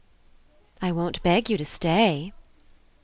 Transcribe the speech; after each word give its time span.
I 0.87 0.91
won't 0.91 1.21
beg 1.21 1.47
you 1.47 1.59
to 1.59 1.63
stay. 1.65 2.33